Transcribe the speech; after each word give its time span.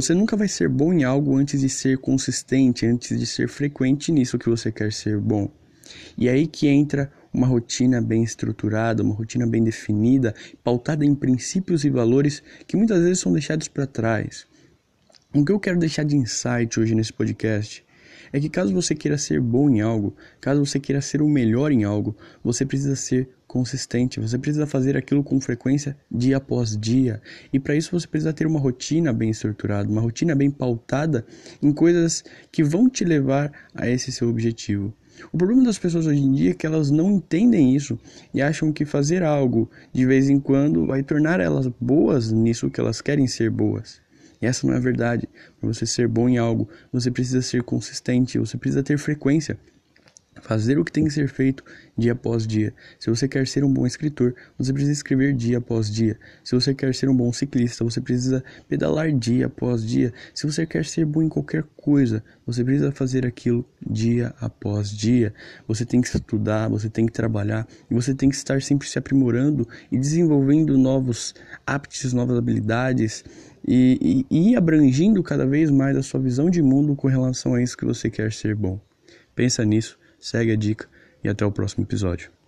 Você 0.00 0.14
nunca 0.14 0.36
vai 0.36 0.46
ser 0.46 0.68
bom 0.68 0.92
em 0.92 1.02
algo 1.02 1.36
antes 1.36 1.60
de 1.60 1.68
ser 1.68 1.98
consistente, 1.98 2.86
antes 2.86 3.18
de 3.18 3.26
ser 3.26 3.48
frequente 3.48 4.12
nisso 4.12 4.38
que 4.38 4.48
você 4.48 4.70
quer 4.70 4.92
ser 4.92 5.18
bom. 5.18 5.50
E 6.16 6.28
é 6.28 6.30
aí 6.30 6.46
que 6.46 6.68
entra 6.68 7.10
uma 7.34 7.48
rotina 7.48 8.00
bem 8.00 8.22
estruturada, 8.22 9.02
uma 9.02 9.12
rotina 9.12 9.44
bem 9.44 9.64
definida, 9.64 10.32
pautada 10.62 11.04
em 11.04 11.16
princípios 11.16 11.82
e 11.84 11.90
valores 11.90 12.44
que 12.64 12.76
muitas 12.76 13.02
vezes 13.02 13.18
são 13.18 13.32
deixados 13.32 13.66
para 13.66 13.88
trás. 13.88 14.46
O 15.34 15.44
que 15.44 15.50
eu 15.50 15.58
quero 15.58 15.80
deixar 15.80 16.04
de 16.04 16.16
insight 16.16 16.78
hoje 16.78 16.94
nesse 16.94 17.12
podcast 17.12 17.84
é 18.32 18.40
que 18.40 18.48
caso 18.48 18.72
você 18.72 18.94
queira 18.94 19.18
ser 19.18 19.40
bom 19.40 19.68
em 19.70 19.80
algo, 19.80 20.14
caso 20.40 20.64
você 20.64 20.78
queira 20.78 21.00
ser 21.00 21.22
o 21.22 21.28
melhor 21.28 21.72
em 21.72 21.84
algo, 21.84 22.16
você 22.42 22.64
precisa 22.64 22.96
ser 22.96 23.28
consistente, 23.46 24.20
você 24.20 24.38
precisa 24.38 24.66
fazer 24.66 24.96
aquilo 24.96 25.24
com 25.24 25.40
frequência 25.40 25.96
dia 26.10 26.36
após 26.36 26.76
dia. 26.76 27.20
E 27.52 27.58
para 27.58 27.74
isso 27.74 27.98
você 27.98 28.06
precisa 28.06 28.32
ter 28.32 28.46
uma 28.46 28.60
rotina 28.60 29.12
bem 29.12 29.30
estruturada, 29.30 29.88
uma 29.88 30.02
rotina 30.02 30.34
bem 30.34 30.50
pautada 30.50 31.26
em 31.62 31.72
coisas 31.72 32.22
que 32.52 32.62
vão 32.62 32.88
te 32.88 33.04
levar 33.04 33.50
a 33.74 33.88
esse 33.88 34.12
seu 34.12 34.28
objetivo. 34.28 34.92
O 35.32 35.38
problema 35.38 35.64
das 35.64 35.78
pessoas 35.78 36.06
hoje 36.06 36.20
em 36.20 36.32
dia 36.32 36.50
é 36.52 36.54
que 36.54 36.66
elas 36.66 36.90
não 36.90 37.10
entendem 37.10 37.74
isso 37.74 37.98
e 38.32 38.40
acham 38.40 38.72
que 38.72 38.84
fazer 38.84 39.22
algo 39.22 39.68
de 39.92 40.06
vez 40.06 40.28
em 40.28 40.38
quando 40.38 40.86
vai 40.86 41.02
tornar 41.02 41.40
elas 41.40 41.66
boas 41.80 42.30
nisso 42.30 42.70
que 42.70 42.80
elas 42.80 43.00
querem 43.00 43.26
ser 43.26 43.50
boas. 43.50 44.00
E 44.40 44.46
essa 44.46 44.66
não 44.66 44.74
é 44.74 44.76
a 44.76 44.80
verdade. 44.80 45.28
Para 45.58 45.72
você 45.72 45.84
ser 45.86 46.08
bom 46.08 46.28
em 46.28 46.38
algo, 46.38 46.68
você 46.92 47.10
precisa 47.10 47.42
ser 47.42 47.62
consistente, 47.62 48.38
você 48.38 48.56
precisa 48.56 48.82
ter 48.82 48.98
frequência. 48.98 49.58
Fazer 50.42 50.78
o 50.78 50.84
que 50.84 50.92
tem 50.92 51.04
que 51.04 51.10
ser 51.10 51.28
feito 51.28 51.64
dia 51.96 52.12
após 52.12 52.46
dia. 52.46 52.74
Se 52.98 53.10
você 53.10 53.26
quer 53.26 53.46
ser 53.46 53.64
um 53.64 53.72
bom 53.72 53.86
escritor, 53.86 54.34
você 54.56 54.72
precisa 54.72 54.92
escrever 54.92 55.34
dia 55.34 55.58
após 55.58 55.90
dia. 55.90 56.18
Se 56.44 56.54
você 56.54 56.74
quer 56.74 56.94
ser 56.94 57.08
um 57.08 57.16
bom 57.16 57.32
ciclista, 57.32 57.84
você 57.84 58.00
precisa 58.00 58.42
pedalar 58.68 59.12
dia 59.12 59.46
após 59.46 59.84
dia. 59.84 60.12
Se 60.34 60.46
você 60.46 60.66
quer 60.66 60.84
ser 60.84 61.04
bom 61.04 61.22
em 61.22 61.28
qualquer 61.28 61.64
coisa, 61.76 62.22
você 62.46 62.64
precisa 62.64 62.92
fazer 62.92 63.26
aquilo 63.26 63.64
dia 63.84 64.34
após 64.40 64.90
dia. 64.90 65.34
Você 65.66 65.84
tem 65.84 66.00
que 66.00 66.08
estudar, 66.08 66.68
você 66.68 66.88
tem 66.88 67.06
que 67.06 67.12
trabalhar 67.12 67.66
e 67.90 67.94
você 67.94 68.14
tem 68.14 68.28
que 68.28 68.36
estar 68.36 68.62
sempre 68.62 68.88
se 68.88 68.98
aprimorando 68.98 69.66
e 69.90 69.98
desenvolvendo 69.98 70.78
novos 70.78 71.34
aptitudes, 71.66 72.12
novas 72.12 72.38
habilidades 72.38 73.24
e, 73.66 74.24
e, 74.30 74.50
e 74.50 74.56
abrangindo 74.56 75.22
cada 75.22 75.46
vez 75.46 75.70
mais 75.70 75.96
a 75.96 76.02
sua 76.02 76.20
visão 76.20 76.48
de 76.48 76.62
mundo 76.62 76.94
com 76.96 77.08
relação 77.08 77.54
a 77.54 77.62
isso 77.62 77.76
que 77.76 77.84
você 77.84 78.08
quer 78.08 78.32
ser 78.32 78.54
bom. 78.54 78.80
Pensa 79.34 79.64
nisso, 79.64 79.98
segue 80.18 80.52
a 80.52 80.56
dica 80.56 80.88
e 81.22 81.28
até 81.28 81.44
o 81.44 81.52
próximo 81.52 81.84
episódio. 81.84 82.30